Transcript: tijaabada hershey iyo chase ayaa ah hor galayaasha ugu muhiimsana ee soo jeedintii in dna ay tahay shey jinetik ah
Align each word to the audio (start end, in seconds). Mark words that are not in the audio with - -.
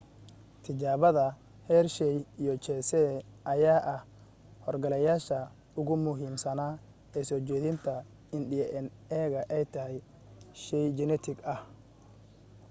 tijaabada 0.63 1.25
hershey 1.69 2.15
iyo 2.43 2.53
chase 2.65 3.01
ayaa 3.53 3.81
ah 3.95 4.01
hor 4.65 4.75
galayaasha 4.83 5.39
ugu 5.79 5.95
muhiimsana 6.05 6.65
ee 7.17 7.23
soo 7.29 7.41
jeedintii 7.47 8.05
in 8.35 8.41
dna 8.49 9.41
ay 9.57 9.63
tahay 9.73 9.97
shey 10.63 10.85
jinetik 10.97 11.37
ah 11.53 11.59